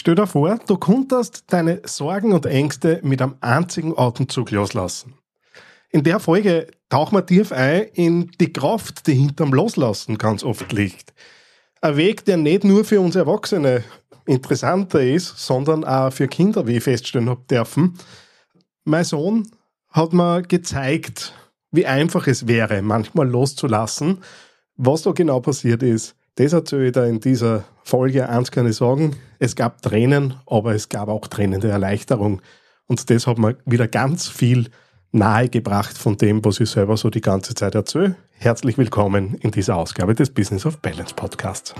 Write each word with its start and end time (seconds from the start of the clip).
Stell 0.00 0.14
dir 0.14 0.26
vor, 0.26 0.58
du 0.66 0.78
konntest 0.78 1.44
deine 1.48 1.82
Sorgen 1.84 2.32
und 2.32 2.46
Ängste 2.46 3.00
mit 3.02 3.20
einem 3.20 3.34
einzigen 3.42 3.98
Atemzug 3.98 4.50
loslassen. 4.50 5.12
In 5.90 6.04
der 6.04 6.20
Folge 6.20 6.68
tauchen 6.88 7.18
wir 7.18 7.26
tief 7.26 7.52
ein 7.52 7.82
in 7.92 8.30
die 8.40 8.50
Kraft, 8.50 9.06
die 9.06 9.12
hinterm 9.12 9.52
Loslassen 9.52 10.16
ganz 10.16 10.42
oft 10.42 10.72
liegt. 10.72 11.12
Ein 11.82 11.98
Weg, 11.98 12.24
der 12.24 12.38
nicht 12.38 12.64
nur 12.64 12.86
für 12.86 12.98
uns 12.98 13.14
Erwachsene 13.14 13.84
interessanter 14.24 15.02
ist, 15.02 15.36
sondern 15.36 15.84
auch 15.84 16.10
für 16.10 16.28
Kinder, 16.28 16.66
wie 16.66 16.78
ich 16.78 16.84
feststellen 16.84 17.28
habe 17.28 17.44
dürfen. 17.50 17.98
Mein 18.84 19.04
Sohn 19.04 19.50
hat 19.90 20.14
mir 20.14 20.40
gezeigt, 20.40 21.34
wie 21.72 21.84
einfach 21.84 22.26
es 22.26 22.48
wäre, 22.48 22.80
manchmal 22.80 23.28
loszulassen. 23.28 24.22
Was 24.76 25.02
da 25.02 25.12
genau 25.12 25.40
passiert 25.40 25.82
ist, 25.82 26.16
das 26.44 26.54
erzähle 26.54 26.88
ich 26.88 26.96
in 26.96 27.20
dieser 27.20 27.64
Folge. 27.82 28.28
Eins 28.28 28.50
kann 28.50 28.66
ich 28.66 28.76
sagen, 28.76 29.16
es 29.38 29.56
gab 29.56 29.82
Tränen, 29.82 30.34
aber 30.46 30.74
es 30.74 30.88
gab 30.88 31.08
auch 31.08 31.26
Tränen 31.26 31.60
der 31.60 31.72
Erleichterung. 31.72 32.40
Und 32.86 33.10
das 33.10 33.26
hat 33.26 33.38
mir 33.38 33.56
wieder 33.66 33.88
ganz 33.88 34.26
viel 34.26 34.70
nahegebracht 35.12 35.98
von 35.98 36.16
dem, 36.16 36.42
was 36.42 36.58
ich 36.60 36.70
selber 36.70 36.96
so 36.96 37.10
die 37.10 37.20
ganze 37.20 37.54
Zeit 37.54 37.74
erzähle. 37.74 38.16
Herzlich 38.32 38.78
willkommen 38.78 39.34
in 39.34 39.50
dieser 39.50 39.76
Ausgabe 39.76 40.14
des 40.14 40.30
Business 40.30 40.64
of 40.64 40.78
Balance 40.78 41.14
Podcasts. 41.14 41.74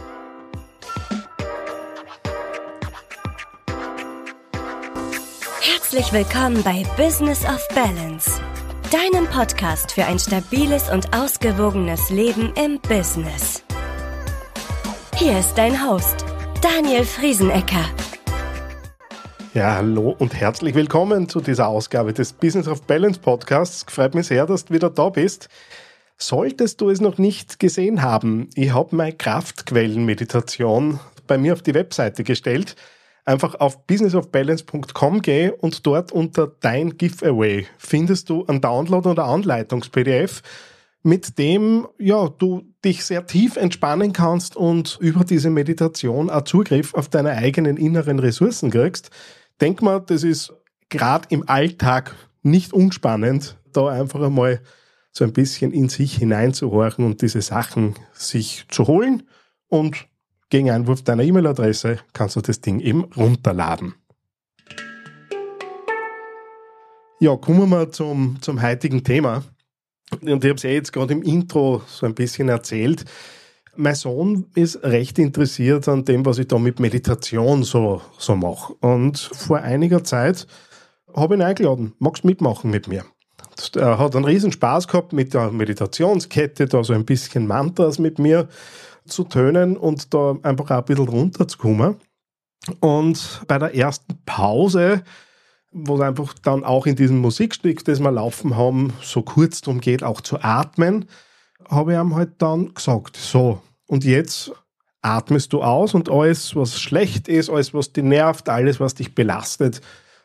Herzlich 5.62 6.12
willkommen 6.12 6.62
bei 6.62 6.84
Business 6.98 7.44
of 7.44 7.66
Balance, 7.74 8.30
deinem 8.92 9.26
Podcast 9.26 9.92
für 9.92 10.04
ein 10.04 10.18
stabiles 10.18 10.90
und 10.90 11.16
ausgewogenes 11.16 12.10
Leben 12.10 12.52
im 12.62 12.78
Business. 12.80 13.64
Hier 15.20 15.38
ist 15.38 15.52
dein 15.52 15.86
Host, 15.86 16.24
Daniel 16.62 17.04
Friesenecker. 17.04 17.84
Ja, 19.52 19.74
hallo 19.74 20.16
und 20.18 20.32
herzlich 20.32 20.74
willkommen 20.74 21.28
zu 21.28 21.42
dieser 21.42 21.68
Ausgabe 21.68 22.14
des 22.14 22.32
Business 22.32 22.66
of 22.66 22.84
Balance 22.84 23.20
Podcasts. 23.20 23.84
Freut 23.86 24.14
mich 24.14 24.28
sehr, 24.28 24.46
dass 24.46 24.64
du 24.64 24.72
wieder 24.72 24.88
da 24.88 25.10
bist. 25.10 25.50
Solltest 26.16 26.80
du 26.80 26.88
es 26.88 27.02
noch 27.02 27.18
nicht 27.18 27.60
gesehen 27.60 28.00
haben, 28.00 28.48
ich 28.54 28.72
habe 28.72 28.96
meine 28.96 29.12
Kraftquellenmeditation 29.12 31.00
bei 31.26 31.36
mir 31.36 31.52
auf 31.52 31.60
die 31.60 31.74
Webseite 31.74 32.24
gestellt. 32.24 32.74
Einfach 33.26 33.56
auf 33.56 33.86
businessofbalance.com 33.86 35.20
gehen 35.20 35.52
und 35.52 35.84
dort 35.84 36.12
unter 36.12 36.50
Dein 36.60 36.96
Giveaway 36.96 37.66
findest 37.76 38.30
du 38.30 38.46
einen 38.46 38.62
Download 38.62 39.06
oder 39.06 39.26
Anleitungs-PDF 39.26 40.40
mit 41.02 41.38
dem 41.38 41.88
ja, 41.98 42.28
du 42.28 42.62
dich 42.84 43.04
sehr 43.04 43.26
tief 43.26 43.56
entspannen 43.56 44.12
kannst 44.12 44.56
und 44.56 44.98
über 45.00 45.24
diese 45.24 45.50
Meditation 45.50 46.30
auch 46.30 46.44
Zugriff 46.44 46.94
auf 46.94 47.08
deine 47.08 47.30
eigenen 47.30 47.76
inneren 47.76 48.18
Ressourcen 48.18 48.70
kriegst. 48.70 49.10
Denk 49.60 49.82
mal, 49.82 50.00
das 50.00 50.24
ist 50.24 50.52
gerade 50.88 51.26
im 51.30 51.48
Alltag 51.48 52.14
nicht 52.42 52.72
unspannend, 52.72 53.56
da 53.72 53.88
einfach 53.88 54.20
einmal 54.20 54.60
so 55.12 55.24
ein 55.24 55.32
bisschen 55.32 55.72
in 55.72 55.88
sich 55.88 56.16
hineinzuhorchen 56.16 57.04
und 57.04 57.22
diese 57.22 57.42
Sachen 57.42 57.94
sich 58.12 58.66
zu 58.68 58.86
holen 58.86 59.24
und 59.68 60.06
gegen 60.50 60.70
Einwurf 60.70 61.02
deiner 61.02 61.22
E-Mail-Adresse 61.22 61.98
kannst 62.12 62.36
du 62.36 62.40
das 62.40 62.60
Ding 62.60 62.80
eben 62.80 63.04
runterladen. 63.04 63.94
Ja, 67.20 67.36
kommen 67.36 67.68
wir 67.68 67.92
zum, 67.92 68.38
zum 68.40 68.62
heutigen 68.62 69.04
Thema. 69.04 69.44
Und 70.20 70.44
ich 70.44 70.50
habe 70.50 70.56
es 70.56 70.62
ja 70.62 70.70
jetzt 70.70 70.92
gerade 70.92 71.12
im 71.12 71.22
Intro 71.22 71.82
so 71.86 72.06
ein 72.06 72.14
bisschen 72.14 72.48
erzählt. 72.48 73.04
Mein 73.76 73.94
Sohn 73.94 74.46
ist 74.54 74.82
recht 74.82 75.18
interessiert 75.18 75.88
an 75.88 76.04
dem, 76.04 76.26
was 76.26 76.38
ich 76.38 76.48
da 76.48 76.58
mit 76.58 76.80
Meditation 76.80 77.62
so, 77.62 78.02
so 78.18 78.34
mache. 78.34 78.74
Und 78.80 79.18
vor 79.18 79.58
einiger 79.58 80.02
Zeit 80.02 80.46
habe 81.14 81.34
ich 81.34 81.40
ihn 81.40 81.46
eingeladen, 81.46 81.94
magst 81.98 82.24
mitmachen 82.24 82.70
mit 82.70 82.88
mir? 82.88 83.04
Er 83.76 83.98
hat 83.98 84.16
einen 84.16 84.24
riesen 84.24 84.52
Spaß 84.52 84.88
gehabt 84.88 85.12
mit 85.12 85.34
der 85.34 85.50
Meditationskette, 85.50 86.66
da 86.66 86.82
so 86.82 86.92
ein 86.92 87.04
bisschen 87.04 87.46
Mantras 87.46 87.98
mit 87.98 88.18
mir 88.18 88.48
zu 89.06 89.24
tönen 89.24 89.76
und 89.76 90.14
da 90.14 90.36
einfach 90.42 90.70
auch 90.70 90.78
ein 90.78 90.84
bisschen 90.84 91.08
runterzukommen. 91.08 91.96
Und 92.80 93.42
bei 93.46 93.58
der 93.58 93.74
ersten 93.74 94.18
Pause 94.24 95.02
wo 95.72 96.00
einfach 96.00 96.34
dann 96.34 96.64
auch 96.64 96.86
in 96.86 96.96
diesem 96.96 97.18
Musikstück, 97.18 97.84
das 97.84 98.00
wir 98.00 98.10
laufen 98.10 98.56
haben, 98.56 98.92
so 99.02 99.22
kurz 99.22 99.60
darum 99.60 99.80
geht, 99.80 100.02
auch 100.02 100.20
zu 100.20 100.42
atmen, 100.42 101.06
habe 101.68 101.92
ich 101.92 101.98
ihm 101.98 102.14
halt 102.14 102.32
dann 102.38 102.74
gesagt, 102.74 103.16
so, 103.16 103.62
und 103.86 104.04
jetzt 104.04 104.52
atmest 105.02 105.52
du 105.52 105.62
aus 105.62 105.94
und 105.94 106.10
alles, 106.10 106.54
was 106.56 106.80
schlecht 106.80 107.28
ist, 107.28 107.50
alles, 107.50 107.72
was 107.72 107.92
dich 107.92 108.04
nervt, 108.04 108.48
alles, 108.48 108.80
was 108.80 108.94
dich 108.94 109.14
belastet, 109.14 109.80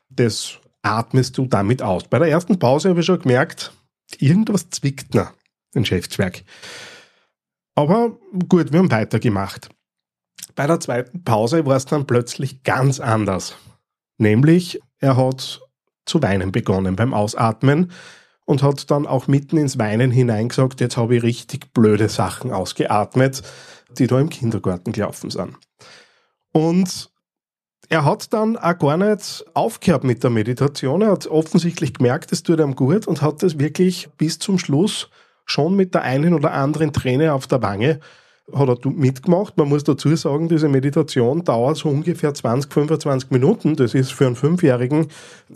das 0.10 0.60
atmest 0.82 1.38
du 1.38 1.46
damit 1.46 1.82
aus. 1.82 2.08
Bei 2.08 2.20
der 2.20 2.30
ersten 2.30 2.60
Pause 2.60 2.90
habe 2.90 3.00
ich 3.00 3.06
schon 3.06 3.20
gemerkt, 3.20 3.72
irgendwas 4.20 4.70
zwickt 4.70 5.14
noch 5.16 5.32
im 5.74 5.84
Geschäftswerk. 5.84 6.44
Aber 7.76 8.18
gut, 8.48 8.72
wir 8.72 8.80
haben 8.80 8.92
weitergemacht. 8.92 9.70
Bei 10.56 10.68
der 10.68 10.80
zweiten 10.80 11.24
Pause 11.24 11.66
war 11.66 11.76
es 11.76 11.86
dann 11.86 12.08
plötzlich 12.08 12.64
ganz 12.64 13.00
anders. 13.00 13.56
Nämlich, 14.18 14.80
er 15.00 15.18
hat 15.18 15.62
zu 16.06 16.22
weinen 16.22 16.52
begonnen 16.52 16.96
beim 16.96 17.14
Ausatmen 17.14 17.92
und 18.46 18.64
hat 18.64 18.90
dann 18.92 19.08
auch 19.08 19.28
mitten 19.28 19.58
ins 19.58 19.78
Weinen 19.80 20.12
hineingesagt, 20.12 20.80
jetzt 20.80 20.98
habe 20.98 21.18
ich 21.18 21.24
richtig 21.24 21.74
blöde 21.74 22.10
Sachen 22.10 22.52
ausgeatmet, 22.52 23.42
die 23.98 24.08
da 24.08 24.20
im 24.20 24.30
Kindergarten 24.30 24.92
gelaufen 24.92 25.32
sind. 25.32 25.56
Und 26.52 27.10
er 27.90 28.06
hat 28.06 28.34
dann 28.34 28.58
auch 28.58 28.78
gar 28.78 28.98
nicht 28.98 29.46
aufgehört 29.54 30.04
mit 30.04 30.24
der 30.24 30.30
Meditation. 30.30 31.02
Er 31.02 31.12
hat 31.12 31.28
offensichtlich 31.28 31.94
gemerkt, 31.94 32.32
es 32.32 32.44
tut 32.44 32.60
ihm 32.60 32.76
gut 32.76 33.08
und 33.08 33.22
hat 33.22 33.44
das 33.44 33.60
wirklich 33.60 34.10
bis 34.18 34.40
zum 34.40 34.58
Schluss 34.58 35.10
schon 35.46 35.76
mit 35.76 35.94
der 35.94 36.02
einen 36.02 36.34
oder 36.34 36.54
anderen 36.54 36.94
Träne 36.94 37.34
auf 37.34 37.46
der 37.48 37.62
Wange 37.62 38.00
hat 38.54 38.70
er 38.70 38.92
mitgemacht. 38.92 39.58
Man 39.58 39.70
muss 39.70 39.84
dazu 39.84 40.16
sagen, 40.16 40.48
diese 40.48 40.70
Meditation 40.70 41.44
dauert 41.44 41.78
so 41.78 41.90
ungefähr 41.90 42.34
20, 42.34 42.72
25 42.72 43.32
Minuten. 43.32 43.76
Das 43.76 43.94
ist 43.94 44.12
für 44.14 44.28
einen 44.28 44.36
Fünfjährigen 44.36 45.08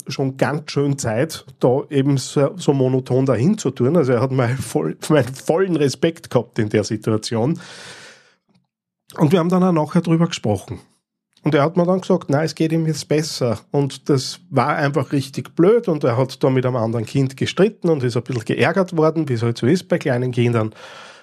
schon 0.08 0.36
ganz 0.36 0.72
schön 0.72 0.98
Zeit, 0.98 1.44
da 1.60 1.82
eben 1.90 2.16
so, 2.16 2.50
so 2.56 2.72
monoton 2.72 3.26
dahin 3.26 3.58
zu 3.58 3.70
tun. 3.70 3.96
Also 3.96 4.12
er 4.12 4.20
hat 4.20 4.32
meinen, 4.32 4.58
voll, 4.58 4.96
meinen 5.08 5.34
vollen 5.34 5.76
Respekt 5.76 6.30
gehabt 6.30 6.58
in 6.58 6.68
der 6.68 6.84
Situation. 6.84 7.60
Und 9.16 9.32
wir 9.32 9.38
haben 9.38 9.48
dann 9.48 9.62
auch 9.62 9.72
nachher 9.72 10.02
drüber 10.02 10.26
gesprochen. 10.26 10.80
Und 11.42 11.54
er 11.54 11.62
hat 11.62 11.76
mir 11.76 11.86
dann 11.86 12.02
gesagt, 12.02 12.28
nein, 12.28 12.44
es 12.44 12.54
geht 12.54 12.70
ihm 12.70 12.86
jetzt 12.86 13.08
besser. 13.08 13.60
Und 13.70 14.10
das 14.10 14.40
war 14.50 14.76
einfach 14.76 15.12
richtig 15.12 15.54
blöd. 15.56 15.88
Und 15.88 16.04
er 16.04 16.16
hat 16.16 16.42
da 16.42 16.50
mit 16.50 16.66
einem 16.66 16.76
anderen 16.76 17.06
Kind 17.06 17.36
gestritten 17.36 17.88
und 17.88 18.02
ist 18.02 18.16
ein 18.16 18.22
bisschen 18.24 18.44
geärgert 18.44 18.96
worden, 18.96 19.28
wie 19.28 19.34
es 19.34 19.42
halt 19.42 19.56
so 19.56 19.66
ist 19.66 19.88
bei 19.88 19.98
kleinen 19.98 20.32
Kindern. 20.32 20.74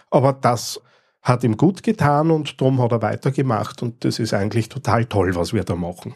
Aber 0.10 0.34
das 0.34 0.82
hat 1.28 1.44
ihm 1.44 1.58
gut 1.58 1.84
getan 1.84 2.32
und 2.32 2.60
darum 2.62 2.82
hat 2.82 2.92
er 2.94 3.02
weitergemacht 3.02 3.84
und 3.84 4.06
das 4.06 4.20
ist 4.20 4.34
eigentlich 4.34 4.70
total 4.70 5.06
toll, 5.06 5.36
was 5.36 5.54
wir 5.54 5.64
da 5.64 5.76
machen. 5.76 6.16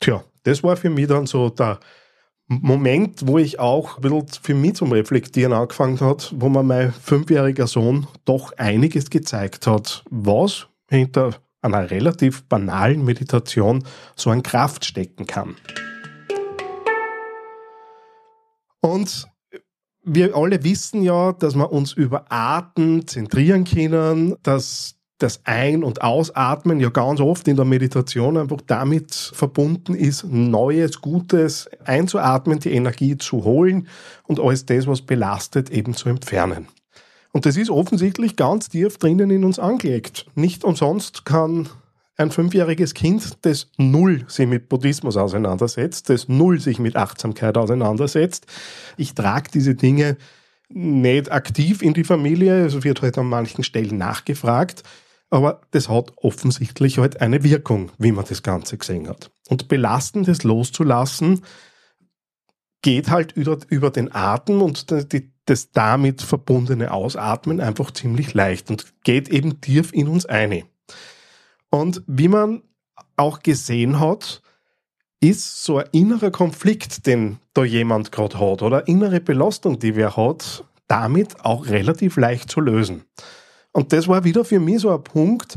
Tja, 0.00 0.22
das 0.44 0.62
war 0.62 0.76
für 0.76 0.90
mich 0.90 1.08
dann 1.08 1.26
so 1.26 1.50
der 1.50 1.80
Moment, 2.46 3.26
wo 3.26 3.38
ich 3.38 3.58
auch 3.58 3.96
ein 3.96 4.02
bisschen 4.02 4.28
für 4.42 4.54
mich 4.54 4.74
zum 4.74 4.92
Reflektieren 4.92 5.52
angefangen 5.52 5.98
hat, 6.00 6.32
wo 6.36 6.48
mir 6.48 6.62
mein 6.62 6.92
fünfjähriger 6.92 7.66
Sohn 7.66 8.06
doch 8.24 8.52
einiges 8.56 9.10
gezeigt 9.10 9.66
hat, 9.66 10.04
was 10.10 10.68
hinter 10.88 11.34
einer 11.62 11.90
relativ 11.90 12.44
banalen 12.44 13.04
Meditation 13.04 13.84
so 14.16 14.30
an 14.30 14.42
Kraft 14.42 14.84
stecken 14.84 15.26
kann. 15.26 15.56
Und 18.80 19.28
wir 20.02 20.36
alle 20.36 20.64
wissen 20.64 21.02
ja, 21.02 21.32
dass 21.32 21.54
wir 21.54 21.72
uns 21.72 21.92
über 21.92 22.24
Atem 22.28 23.06
zentrieren 23.06 23.64
können, 23.64 24.36
dass 24.42 24.96
das 25.18 25.40
Ein- 25.44 25.84
und 25.84 26.02
Ausatmen 26.02 26.80
ja 26.80 26.88
ganz 26.88 27.20
oft 27.20 27.46
in 27.46 27.56
der 27.56 27.64
Meditation 27.64 28.36
einfach 28.36 28.60
damit 28.66 29.14
verbunden 29.14 29.94
ist, 29.94 30.24
Neues, 30.24 31.00
Gutes 31.00 31.70
einzuatmen, 31.84 32.58
die 32.58 32.72
Energie 32.72 33.16
zu 33.16 33.44
holen 33.44 33.86
und 34.24 34.40
alles 34.40 34.66
das, 34.66 34.86
was 34.86 35.02
belastet, 35.02 35.70
eben 35.70 35.94
zu 35.94 36.08
entfernen. 36.08 36.66
Und 37.30 37.46
das 37.46 37.56
ist 37.56 37.70
offensichtlich 37.70 38.36
ganz 38.36 38.68
tief 38.68 38.98
drinnen 38.98 39.30
in 39.30 39.44
uns 39.44 39.58
angelegt. 39.58 40.26
Nicht 40.34 40.64
umsonst 40.64 41.24
kann 41.24 41.68
ein 42.16 42.30
fünfjähriges 42.30 42.94
Kind, 42.94 43.38
das 43.42 43.68
null 43.76 44.24
sich 44.28 44.46
mit 44.46 44.68
Buddhismus 44.68 45.16
auseinandersetzt, 45.16 46.08
das 46.10 46.28
null 46.28 46.60
sich 46.60 46.78
mit 46.78 46.96
Achtsamkeit 46.96 47.56
auseinandersetzt. 47.56 48.46
Ich 48.96 49.14
trage 49.14 49.50
diese 49.52 49.74
Dinge 49.74 50.16
nicht 50.68 51.30
aktiv 51.32 51.82
in 51.82 51.94
die 51.94 52.04
Familie, 52.04 52.66
es 52.66 52.82
wird 52.84 53.02
halt 53.02 53.18
an 53.18 53.26
manchen 53.26 53.64
Stellen 53.64 53.96
nachgefragt, 53.98 54.82
aber 55.30 55.62
das 55.70 55.88
hat 55.88 56.12
offensichtlich 56.16 56.98
halt 56.98 57.20
eine 57.20 57.42
Wirkung, 57.42 57.90
wie 57.98 58.12
man 58.12 58.26
das 58.28 58.42
Ganze 58.42 58.76
gesehen 58.76 59.08
hat. 59.08 59.30
Und 59.48 59.68
belastendes 59.68 60.44
loszulassen, 60.44 61.42
geht 62.82 63.10
halt 63.10 63.32
über, 63.32 63.58
über 63.68 63.90
den 63.90 64.12
Atem 64.12 64.60
und 64.60 65.12
die, 65.12 65.32
das 65.46 65.70
damit 65.70 66.20
verbundene 66.20 66.92
Ausatmen 66.92 67.60
einfach 67.60 67.92
ziemlich 67.92 68.34
leicht 68.34 68.70
und 68.70 68.92
geht 69.04 69.28
eben 69.28 69.60
tief 69.60 69.92
in 69.92 70.08
uns 70.08 70.26
eine. 70.26 70.64
Und 71.74 72.02
wie 72.06 72.28
man 72.28 72.62
auch 73.16 73.40
gesehen 73.40 73.98
hat, 73.98 74.42
ist 75.20 75.64
so 75.64 75.78
ein 75.78 75.86
innerer 75.92 76.30
Konflikt, 76.30 77.06
den 77.06 77.38
da 77.54 77.64
jemand 77.64 78.12
gerade 78.12 78.38
hat 78.38 78.60
oder 78.62 78.86
innere 78.88 79.20
Belastung, 79.20 79.78
die 79.78 79.96
wer 79.96 80.16
hat, 80.16 80.64
damit 80.86 81.44
auch 81.44 81.66
relativ 81.66 82.16
leicht 82.18 82.50
zu 82.50 82.60
lösen. 82.60 83.04
Und 83.72 83.94
das 83.94 84.06
war 84.06 84.24
wieder 84.24 84.44
für 84.44 84.60
mich 84.60 84.80
so 84.80 84.90
ein 84.90 85.02
Punkt, 85.02 85.56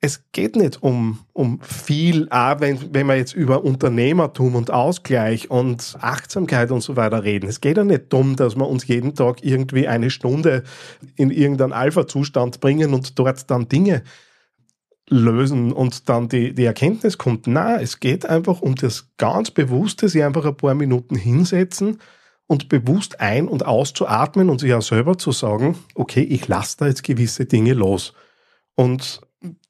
es 0.00 0.24
geht 0.32 0.56
nicht 0.56 0.82
um, 0.82 1.20
um 1.32 1.60
viel, 1.60 2.28
auch 2.30 2.58
wenn, 2.60 2.92
wenn 2.94 3.06
wir 3.06 3.16
jetzt 3.16 3.34
über 3.34 3.62
Unternehmertum 3.62 4.56
und 4.56 4.70
Ausgleich 4.70 5.50
und 5.50 5.96
Achtsamkeit 6.00 6.70
und 6.70 6.80
so 6.80 6.96
weiter 6.96 7.22
reden. 7.22 7.48
Es 7.48 7.60
geht 7.60 7.76
ja 7.76 7.84
nicht 7.84 8.12
darum, 8.12 8.34
dass 8.34 8.56
wir 8.56 8.66
uns 8.66 8.86
jeden 8.88 9.14
Tag 9.14 9.44
irgendwie 9.44 9.86
eine 9.86 10.10
Stunde 10.10 10.64
in 11.14 11.30
irgendeinen 11.30 11.72
Alpha-Zustand 11.72 12.60
bringen 12.60 12.94
und 12.94 13.18
dort 13.18 13.48
dann 13.50 13.68
Dinge 13.68 14.02
lösen 15.08 15.72
und 15.72 16.08
dann 16.08 16.28
die, 16.28 16.54
die 16.54 16.64
Erkenntnis 16.64 17.18
kommt. 17.18 17.46
Na, 17.46 17.80
es 17.80 18.00
geht 18.00 18.26
einfach 18.26 18.60
um 18.60 18.74
das 18.74 19.08
ganz 19.18 19.50
Bewusste, 19.50 20.08
sich 20.08 20.22
einfach 20.22 20.44
ein 20.44 20.56
paar 20.56 20.74
Minuten 20.74 21.16
hinsetzen 21.16 21.98
und 22.46 22.68
bewusst 22.68 23.20
ein- 23.20 23.48
und 23.48 23.66
auszuatmen 23.66 24.50
und 24.50 24.60
sich 24.60 24.74
auch 24.74 24.82
selber 24.82 25.18
zu 25.18 25.32
sagen, 25.32 25.76
okay, 25.94 26.22
ich 26.22 26.48
lasse 26.48 26.76
da 26.78 26.86
jetzt 26.86 27.02
gewisse 27.02 27.46
Dinge 27.46 27.74
los. 27.74 28.14
Und 28.74 29.20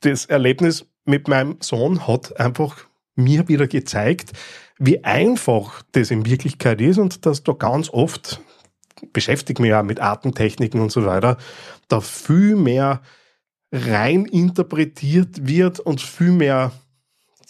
das 0.01 0.27
Erlebnis 0.27 0.87
mit 1.05 1.29
meinem 1.29 1.57
Sohn 1.61 2.07
hat 2.07 2.39
einfach 2.39 2.87
mir 3.15 3.49
wieder 3.49 3.67
gezeigt, 3.67 4.33
wie 4.79 5.05
einfach 5.05 5.83
das 5.93 6.11
in 6.11 6.27
Wirklichkeit 6.27 6.81
ist 6.81 6.99
und 6.99 7.27
dass 7.27 7.43
da 7.43 7.53
ganz 7.53 7.91
oft, 7.91 8.41
beschäftige 9.13 9.63
mich 9.63 9.71
ja 9.71 9.83
mit 9.83 10.01
Atemtechniken 10.01 10.81
und 10.81 10.91
so 10.91 11.05
weiter, 11.05 11.37
da 11.89 12.01
viel 12.01 12.57
mehr 12.57 13.03
rein 13.73 14.27
interpretiert 14.27 15.47
wird 15.49 15.81
und 15.81 16.01
viel 16.01 16.33
mehr 16.33 16.73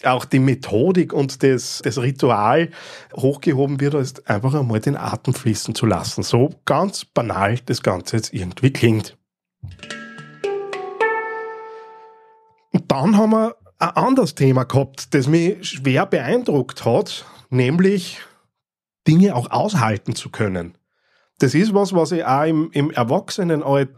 auch 0.03 0.25
die 0.25 0.39
Methodik 0.39 1.13
und 1.13 1.43
das, 1.43 1.81
das 1.83 1.97
Ritual 1.97 2.69
hochgehoben 3.15 3.79
wird, 3.79 3.95
als 3.95 4.25
einfach 4.25 4.53
einmal 4.53 4.79
den 4.79 4.97
Atem 4.97 5.33
fließen 5.33 5.75
zu 5.75 5.85
lassen. 5.85 6.23
So 6.23 6.49
ganz 6.65 7.05
banal 7.05 7.59
das 7.65 7.83
Ganze 7.83 8.17
jetzt 8.17 8.33
irgendwie 8.33 8.71
klingt. 8.71 9.17
Und 12.71 12.91
dann 12.91 13.17
haben 13.17 13.31
wir 13.31 13.55
ein 13.79 13.89
anderes 13.89 14.35
Thema 14.35 14.63
gehabt, 14.63 15.13
das 15.13 15.27
mich 15.27 15.65
schwer 15.65 16.05
beeindruckt 16.05 16.85
hat, 16.85 17.25
nämlich 17.49 18.19
Dinge 19.07 19.35
auch 19.35 19.51
aushalten 19.51 20.15
zu 20.15 20.29
können. 20.29 20.77
Das 21.39 21.53
ist 21.53 21.73
was, 21.73 21.93
was 21.93 22.11
ich 22.11 22.25
auch 22.25 22.43
im, 22.43 22.71
im 22.71 22.91
Erwachsenenalter 22.91 23.93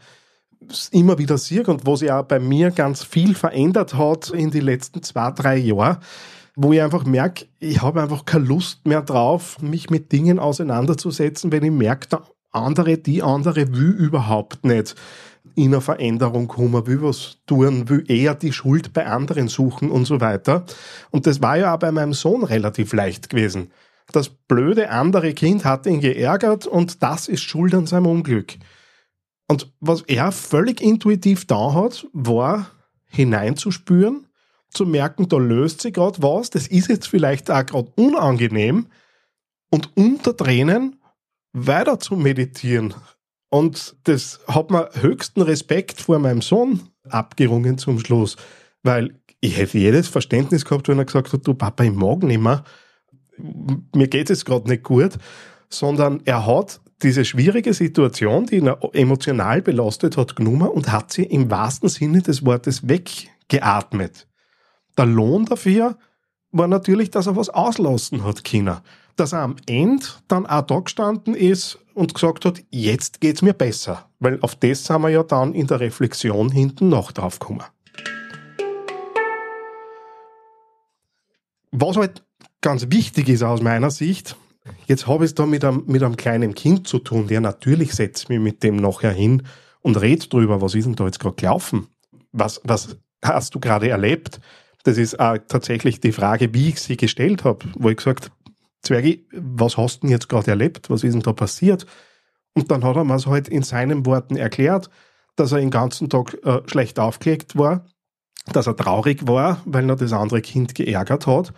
immer 0.91 1.17
wieder 1.17 1.37
sehe 1.37 1.63
und 1.63 1.85
was 1.85 1.99
sich 1.99 2.11
auch 2.11 2.23
bei 2.23 2.39
mir 2.39 2.71
ganz 2.71 3.03
viel 3.03 3.35
verändert 3.35 3.95
hat 3.95 4.29
in 4.29 4.51
den 4.51 4.63
letzten 4.63 5.03
zwei, 5.03 5.31
drei 5.31 5.57
Jahren, 5.57 5.97
wo 6.55 6.73
ich 6.73 6.81
einfach 6.81 7.05
merke, 7.05 7.45
ich 7.59 7.81
habe 7.81 8.01
einfach 8.01 8.25
keine 8.25 8.45
Lust 8.45 8.85
mehr 8.85 9.01
drauf, 9.01 9.61
mich 9.61 9.89
mit 9.89 10.11
Dingen 10.11 10.39
auseinanderzusetzen, 10.39 11.51
wenn 11.51 11.63
ich 11.63 11.71
merke, 11.71 12.07
der 12.07 12.23
andere, 12.51 12.97
die 12.97 13.21
andere 13.21 13.75
will 13.75 13.91
überhaupt 13.91 14.65
nicht 14.65 14.95
in 15.55 15.73
eine 15.73 15.81
Veränderung 15.81 16.47
kommen, 16.47 16.87
will 16.87 17.01
was 17.01 17.37
tun, 17.45 17.87
will 17.89 18.03
eher 18.07 18.35
die 18.35 18.51
Schuld 18.51 18.93
bei 18.93 19.05
anderen 19.05 19.47
suchen 19.47 19.89
und 19.89 20.05
so 20.05 20.19
weiter. 20.19 20.65
Und 21.11 21.27
das 21.27 21.41
war 21.41 21.57
ja 21.57 21.73
auch 21.73 21.79
bei 21.79 21.91
meinem 21.91 22.13
Sohn 22.13 22.43
relativ 22.43 22.93
leicht 22.93 23.29
gewesen. 23.29 23.71
Das 24.11 24.29
blöde 24.29 24.89
andere 24.89 25.33
Kind 25.33 25.65
hat 25.65 25.85
ihn 25.85 25.99
geärgert 25.99 26.67
und 26.67 27.01
das 27.01 27.27
ist 27.27 27.43
schuld 27.43 27.73
an 27.73 27.87
seinem 27.87 28.07
Unglück. 28.07 28.55
Und 29.47 29.71
was 29.79 30.01
er 30.03 30.31
völlig 30.31 30.81
intuitiv 30.81 31.45
da 31.45 31.73
hat, 31.73 32.07
war 32.13 32.71
hineinzuspüren, 33.05 34.27
zu 34.69 34.85
merken, 34.85 35.29
da 35.29 35.37
löst 35.37 35.81
sich 35.81 35.93
gerade 35.93 36.21
was, 36.21 36.49
das 36.49 36.67
ist 36.67 36.89
jetzt 36.89 37.07
vielleicht 37.07 37.49
auch 37.49 37.65
gerade 37.65 37.91
unangenehm 37.95 38.87
und 39.69 39.95
unter 39.95 40.35
Tränen 40.35 40.99
weiter 41.53 41.99
zu 41.99 42.15
meditieren, 42.15 42.93
und 43.55 43.95
das 44.03 44.41
hat 44.47 44.69
mir 44.69 44.89
höchsten 44.95 45.41
Respekt 45.41 46.01
vor 46.01 46.19
meinem 46.19 46.41
Sohn 46.41 46.89
abgerungen 47.07 47.77
zum 47.77 47.99
Schluss, 47.99 48.35
weil 48.83 49.21
ich 49.39 49.57
hätte 49.57 49.77
jedes 49.77 50.09
Verständnis 50.09 50.65
gehabt, 50.65 50.89
wenn 50.89 50.97
er 50.97 51.05
gesagt 51.05 51.31
hat, 51.31 51.47
du 51.47 51.53
Papa, 51.53 51.85
ich 51.85 51.93
mag 51.93 52.23
nicht 52.23 52.41
mehr, 52.41 52.65
mir 53.37 54.09
geht 54.09 54.29
es 54.29 54.43
gerade 54.43 54.69
nicht 54.69 54.83
gut, 54.83 55.13
sondern 55.69 56.21
er 56.25 56.45
hat 56.45 56.81
diese 57.03 57.25
schwierige 57.25 57.73
Situation, 57.73 58.45
die 58.45 58.57
ihn 58.57 58.67
emotional 58.93 59.61
belastet 59.61 60.17
hat, 60.17 60.35
genommen 60.35 60.69
und 60.69 60.91
hat 60.91 61.11
sie 61.11 61.23
im 61.23 61.51
wahrsten 61.51 61.89
Sinne 61.89 62.21
des 62.21 62.45
Wortes 62.45 62.87
weggeatmet. 62.87 64.27
Der 64.97 65.05
Lohn 65.05 65.45
dafür 65.45 65.97
war 66.51 66.67
natürlich, 66.67 67.11
dass 67.11 67.27
er 67.27 67.35
was 67.35 67.49
auslassen 67.49 68.23
hat, 68.23 68.43
China. 68.43 68.81
Dass 69.17 69.33
er 69.33 69.39
am 69.41 69.57
Ende 69.67 70.05
dann 70.27 70.45
auch 70.45 70.61
da 70.61 70.79
gestanden 70.79 71.35
ist 71.35 71.79
und 71.93 72.13
gesagt 72.13 72.45
hat, 72.45 72.63
jetzt 72.69 73.19
geht's 73.19 73.41
mir 73.41 73.53
besser. 73.53 74.09
Weil 74.19 74.39
auf 74.41 74.55
das 74.55 74.85
sind 74.85 75.01
wir 75.01 75.09
ja 75.09 75.23
dann 75.23 75.53
in 75.53 75.67
der 75.67 75.81
Reflexion 75.81 76.51
hinten 76.51 76.89
noch 76.89 77.11
drauf 77.11 77.39
gekommen. 77.39 77.63
Was 81.71 81.97
halt 81.97 82.23
ganz 82.61 82.89
wichtig 82.89 83.27
ist 83.27 83.43
aus 83.43 83.61
meiner 83.61 83.91
Sicht, 83.91 84.37
jetzt 84.87 85.07
habe 85.07 85.25
ich 85.25 85.31
es 85.31 85.35
da 85.35 85.45
mit 85.45 85.63
einem, 85.63 85.83
mit 85.87 86.03
einem 86.03 86.17
kleinen 86.17 86.55
Kind 86.55 86.87
zu 86.87 86.99
tun, 86.99 87.27
der 87.27 87.41
natürlich 87.41 87.93
setzt 87.93 88.29
mich 88.29 88.39
mit 88.39 88.63
dem 88.63 88.77
nachher 88.77 89.11
hin 89.11 89.43
und 89.81 89.99
redet 89.99 90.31
drüber, 90.31 90.61
was 90.61 90.75
ist 90.75 90.85
denn 90.85 90.95
da 90.95 91.05
jetzt 91.05 91.19
gerade 91.19 91.35
gelaufen? 91.35 91.87
Was, 92.31 92.61
was 92.63 92.97
hast 93.23 93.55
du 93.55 93.59
gerade 93.59 93.89
erlebt? 93.89 94.39
Das 94.83 94.97
ist 94.97 95.19
auch 95.19 95.37
tatsächlich 95.47 95.99
die 95.99 96.11
Frage, 96.11 96.53
wie 96.53 96.69
ich 96.69 96.79
sie 96.79 96.97
gestellt 96.97 97.43
habe, 97.43 97.65
wo 97.75 97.89
ich 97.89 97.97
gesagt 97.97 98.31
Zwergi, 98.81 99.27
was 99.31 99.77
hast 99.77 99.97
du 99.97 100.01
denn 100.01 100.11
jetzt 100.11 100.29
gerade 100.29 100.51
erlebt? 100.51 100.89
Was 100.89 101.03
ist 101.03 101.13
denn 101.13 101.21
da 101.21 101.33
passiert? 101.33 101.85
Und 102.53 102.71
dann 102.71 102.83
hat 102.83 102.95
er 102.95 103.03
mir 103.03 103.15
es 103.15 103.25
halt 103.27 103.49
in 103.49 103.63
seinen 103.63 104.05
Worten 104.05 104.37
erklärt, 104.37 104.89
dass 105.35 105.51
er 105.51 105.59
den 105.59 105.71
ganzen 105.71 106.09
Tag 106.09 106.37
äh, 106.43 106.61
schlecht 106.67 106.99
aufgelegt 106.99 107.57
war, 107.57 107.85
dass 108.53 108.67
er 108.67 108.75
traurig 108.75 109.27
war, 109.27 109.61
weil 109.65 109.89
er 109.89 109.95
das 109.95 110.13
andere 110.13 110.41
Kind 110.41 110.75
geärgert 110.75 111.27
hat. 111.27 111.53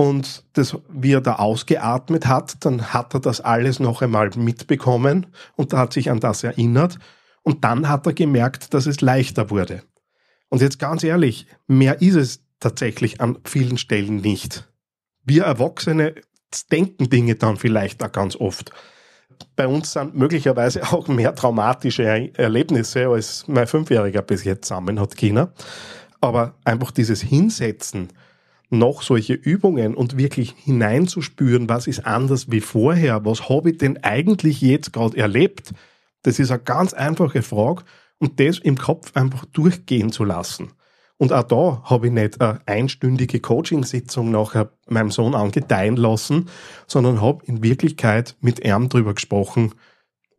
Und 0.00 0.44
das, 0.52 0.76
wie 0.88 1.14
er 1.14 1.20
da 1.20 1.34
ausgeatmet 1.34 2.28
hat, 2.28 2.64
dann 2.64 2.92
hat 2.92 3.14
er 3.14 3.20
das 3.20 3.40
alles 3.40 3.80
noch 3.80 4.00
einmal 4.00 4.30
mitbekommen 4.36 5.26
und 5.56 5.72
hat 5.72 5.92
sich 5.92 6.08
an 6.08 6.20
das 6.20 6.44
erinnert. 6.44 7.00
Und 7.42 7.64
dann 7.64 7.88
hat 7.88 8.06
er 8.06 8.12
gemerkt, 8.12 8.74
dass 8.74 8.86
es 8.86 9.00
leichter 9.00 9.50
wurde. 9.50 9.82
Und 10.50 10.62
jetzt 10.62 10.78
ganz 10.78 11.02
ehrlich, 11.02 11.48
mehr 11.66 12.00
ist 12.00 12.14
es 12.14 12.44
tatsächlich 12.60 13.20
an 13.20 13.38
vielen 13.44 13.76
Stellen 13.76 14.18
nicht. 14.20 14.68
Wir 15.24 15.42
Erwachsene 15.42 16.14
denken 16.70 17.10
Dinge 17.10 17.34
dann 17.34 17.56
vielleicht 17.56 18.00
auch 18.04 18.12
ganz 18.12 18.36
oft. 18.36 18.70
Bei 19.56 19.66
uns 19.66 19.92
sind 19.92 20.14
möglicherweise 20.14 20.92
auch 20.92 21.08
mehr 21.08 21.34
traumatische 21.34 22.04
Erlebnisse, 22.38 23.08
als 23.08 23.48
mein 23.48 23.66
Fünfjähriger 23.66 24.22
bis 24.22 24.44
jetzt 24.44 24.68
zusammen 24.68 25.00
hat, 25.00 25.16
China. 25.16 25.52
Aber 26.20 26.54
einfach 26.64 26.92
dieses 26.92 27.20
Hinsetzen, 27.20 28.10
noch 28.70 29.02
solche 29.02 29.34
Übungen 29.34 29.94
und 29.94 30.16
wirklich 30.16 30.54
hineinzuspüren, 30.56 31.68
was 31.68 31.86
ist 31.86 32.06
anders 32.06 32.50
wie 32.50 32.60
vorher, 32.60 33.24
was 33.24 33.48
habe 33.48 33.70
ich 33.70 33.78
denn 33.78 34.02
eigentlich 34.02 34.60
jetzt 34.60 34.92
gerade 34.92 35.16
erlebt, 35.16 35.72
das 36.22 36.38
ist 36.38 36.50
eine 36.50 36.60
ganz 36.60 36.92
einfache 36.92 37.42
Frage 37.42 37.84
und 38.18 38.40
das 38.40 38.58
im 38.58 38.76
Kopf 38.76 39.12
einfach 39.14 39.44
durchgehen 39.46 40.12
zu 40.12 40.24
lassen. 40.24 40.72
Und 41.16 41.32
auch 41.32 41.42
da 41.42 41.82
habe 41.84 42.06
ich 42.06 42.12
nicht 42.12 42.40
eine 42.40 42.60
einstündige 42.66 43.40
Coachingsitzung 43.40 44.30
nachher 44.30 44.70
meinem 44.86 45.10
Sohn 45.10 45.34
angedeihen 45.34 45.96
lassen, 45.96 46.48
sondern 46.86 47.20
habe 47.20 47.44
in 47.46 47.62
Wirklichkeit 47.62 48.36
mit 48.40 48.64
ihm 48.64 48.88
drüber 48.88 49.14
gesprochen, 49.14 49.74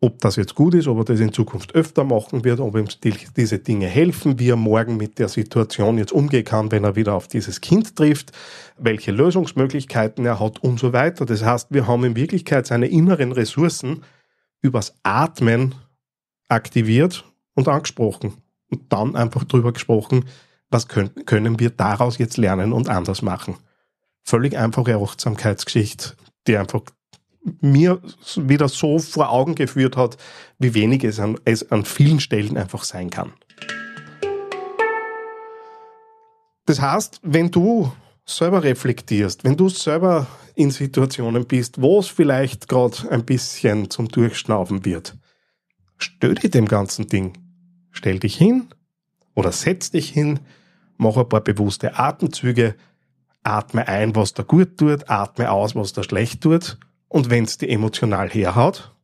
ob 0.01 0.19
das 0.19 0.37
jetzt 0.37 0.55
gut 0.55 0.75
ist, 0.75 0.87
ob 0.87 0.99
er 0.99 1.05
das 1.05 1.19
in 1.19 1.33
Zukunft 1.33 1.75
öfter 1.75 2.05
machen 2.05 2.45
wird, 2.45 2.61
ob 2.61 2.77
ihm 2.77 2.87
diese 3.35 3.59
Dinge 3.59 3.87
helfen, 3.87 4.39
wie 4.39 4.49
er 4.49 4.55
morgen 4.55 4.95
mit 4.95 5.19
der 5.19 5.27
Situation 5.27 5.97
jetzt 5.97 6.13
umgehen 6.13 6.45
kann, 6.45 6.71
wenn 6.71 6.85
er 6.85 6.95
wieder 6.95 7.13
auf 7.15 7.27
dieses 7.27 7.59
Kind 7.59 7.97
trifft, 7.97 8.31
welche 8.77 9.11
Lösungsmöglichkeiten 9.11 10.25
er 10.25 10.39
hat 10.39 10.59
und 10.63 10.79
so 10.79 10.93
weiter. 10.93 11.25
Das 11.25 11.43
heißt, 11.43 11.67
wir 11.71 11.85
haben 11.87 12.05
in 12.05 12.15
Wirklichkeit 12.15 12.65
seine 12.65 12.87
inneren 12.87 13.33
Ressourcen 13.33 14.03
übers 14.61 14.95
Atmen 15.03 15.75
aktiviert 16.47 17.25
und 17.55 17.67
angesprochen 17.67 18.35
und 18.69 18.93
dann 18.93 19.17
einfach 19.17 19.43
drüber 19.43 19.73
gesprochen, 19.73 20.25
was 20.69 20.87
können, 20.87 21.25
können 21.25 21.59
wir 21.59 21.71
daraus 21.71 22.19
jetzt 22.19 22.37
lernen 22.37 22.71
und 22.71 22.87
anders 22.87 23.21
machen? 23.21 23.57
Völlig 24.23 24.55
einfache 24.55 24.95
Achtsamkeitsgeschichte, 24.95 26.13
die 26.47 26.57
einfach 26.57 26.81
mir 27.61 28.01
wieder 28.35 28.67
so 28.67 28.99
vor 28.99 29.29
Augen 29.29 29.55
geführt 29.55 29.95
hat, 29.95 30.17
wie 30.57 30.73
wenig 30.73 31.03
es 31.03 31.19
an, 31.19 31.39
es 31.45 31.71
an 31.71 31.85
vielen 31.85 32.19
Stellen 32.19 32.57
einfach 32.57 32.83
sein 32.83 33.09
kann. 33.09 33.33
Das 36.65 36.81
heißt, 36.81 37.21
wenn 37.23 37.49
du 37.49 37.91
selber 38.25 38.63
reflektierst, 38.63 39.43
wenn 39.43 39.57
du 39.57 39.69
selber 39.69 40.27
in 40.55 40.71
Situationen 40.71 41.45
bist, 41.45 41.81
wo 41.81 41.99
es 41.99 42.07
vielleicht 42.07 42.67
gerade 42.67 43.09
ein 43.09 43.25
bisschen 43.25 43.89
zum 43.89 44.07
Durchschnaufen 44.07 44.85
wird, 44.85 45.17
stell 45.97 46.35
dich 46.35 46.51
dem 46.51 46.67
ganzen 46.67 47.07
Ding. 47.07 47.33
Stell 47.91 48.19
dich 48.19 48.37
hin 48.37 48.67
oder 49.33 49.51
setz 49.51 49.91
dich 49.91 50.09
hin, 50.09 50.41
mach 50.97 51.17
ein 51.17 51.27
paar 51.27 51.41
bewusste 51.41 51.97
Atemzüge, 51.97 52.75
atme 53.41 53.87
ein, 53.87 54.15
was 54.15 54.33
da 54.33 54.43
gut 54.43 54.77
tut, 54.77 55.09
atme 55.09 55.49
aus, 55.49 55.75
was 55.75 55.93
da 55.93 56.03
schlecht 56.03 56.41
tut. 56.41 56.77
Und 57.09 57.29
wenn's 57.29 57.57
die 57.57 57.69
emotional 57.69 58.29
herhaut, 58.29 58.95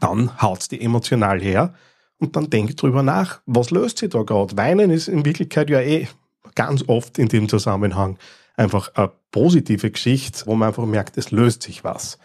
dann 0.00 0.42
haut's 0.42 0.68
die 0.68 0.80
emotional 0.80 1.40
her 1.40 1.74
und 2.18 2.34
dann 2.34 2.50
denk 2.50 2.76
drüber 2.76 3.02
nach, 3.02 3.40
was 3.46 3.70
löst 3.70 3.98
sie 3.98 4.08
da 4.08 4.22
gerade? 4.22 4.56
Weinen 4.56 4.90
ist 4.90 5.08
in 5.08 5.24
Wirklichkeit 5.24 5.70
ja 5.70 5.80
eh 5.80 6.08
ganz 6.54 6.84
oft 6.88 7.18
in 7.18 7.28
dem 7.28 7.48
Zusammenhang 7.48 8.18
einfach 8.56 8.92
eine 8.94 9.12
positive 9.30 9.90
Geschichte, 9.90 10.44
wo 10.46 10.54
man 10.54 10.68
einfach 10.68 10.84
merkt, 10.84 11.16
es 11.16 11.30
löst 11.30 11.62
sich 11.62 11.84
was. 11.84 12.18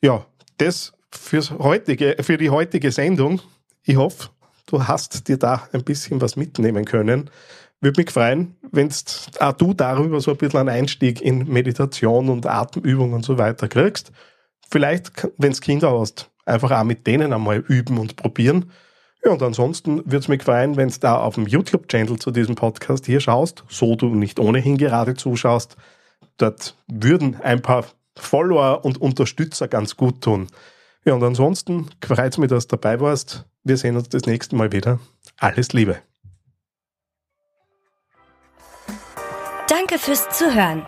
Ja, 0.00 0.24
das 0.58 0.92
fürs 1.10 1.50
heutige, 1.50 2.16
für 2.20 2.36
die 2.36 2.50
heutige 2.50 2.92
Sendung. 2.92 3.40
Ich 3.82 3.96
hoffe, 3.96 4.30
du 4.66 4.86
hast 4.86 5.28
dir 5.28 5.38
da 5.38 5.68
ein 5.72 5.82
bisschen 5.82 6.20
was 6.20 6.36
mitnehmen 6.36 6.84
können. 6.84 7.30
Würde 7.80 8.00
mich 8.00 8.10
freuen, 8.10 8.56
wenn 8.72 8.90
auch 9.38 9.52
du 9.52 9.74
darüber 9.74 10.20
so 10.20 10.30
ein 10.30 10.36
bisschen 10.36 10.60
einen 10.60 10.68
Einstieg 10.70 11.20
in 11.20 11.46
Meditation 11.46 12.28
und 12.28 12.46
Atemübung 12.46 13.12
und 13.12 13.24
so 13.24 13.38
weiter 13.38 13.68
kriegst. 13.68 14.12
Vielleicht, 14.70 15.12
wenn 15.36 15.52
du 15.52 15.60
Kinder 15.60 15.98
hast, 15.98 16.30
einfach 16.46 16.70
auch 16.70 16.84
mit 16.84 17.06
denen 17.06 17.32
einmal 17.32 17.58
üben 17.58 17.98
und 17.98 18.16
probieren. 18.16 18.70
Ja, 19.24 19.32
und 19.32 19.42
ansonsten 19.42 19.98
würde 19.98 20.18
es 20.18 20.28
mich 20.28 20.42
freuen, 20.42 20.76
wenn 20.76 20.88
du 20.88 20.98
da 21.00 21.18
auf 21.18 21.34
dem 21.34 21.46
YouTube-Channel 21.46 22.18
zu 22.18 22.30
diesem 22.30 22.54
Podcast 22.54 23.06
hier 23.06 23.20
schaust, 23.20 23.64
so 23.68 23.96
du 23.96 24.14
nicht 24.14 24.38
ohnehin 24.38 24.78
gerade 24.78 25.14
zuschaust. 25.14 25.76
Dort 26.38 26.76
würden 26.86 27.36
ein 27.42 27.60
paar 27.60 27.86
Follower 28.16 28.84
und 28.84 29.00
Unterstützer 29.00 29.68
ganz 29.68 29.96
gut 29.96 30.22
tun. 30.22 30.48
Ja, 31.04 31.14
und 31.14 31.22
ansonsten 31.22 31.88
freut 32.02 32.32
es 32.32 32.38
mich, 32.38 32.48
dass 32.48 32.66
du 32.66 32.76
dabei 32.76 33.00
warst. 33.00 33.44
Wir 33.64 33.76
sehen 33.76 33.96
uns 33.96 34.08
das 34.08 34.26
nächste 34.26 34.56
Mal 34.56 34.72
wieder. 34.72 34.98
Alles 35.38 35.72
Liebe. 35.72 35.98
Danke 39.88 40.02
fürs 40.02 40.28
Zuhören. 40.30 40.84